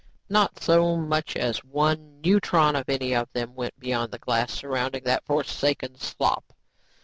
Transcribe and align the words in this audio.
"Not 0.29 0.59
so 0.63 0.97
much 0.97 1.35
as 1.35 1.63
one 1.63 2.21
neutron 2.21 2.75
of 2.75 2.89
any 2.89 3.13
of 3.13 3.31
them 3.33 3.53
went 3.53 3.79
beyond 3.79 4.11
the 4.11 4.17
glass 4.17 4.51
surrounding 4.51 5.03
that 5.03 5.27
forsaken 5.27 5.95
slop. 5.95 6.53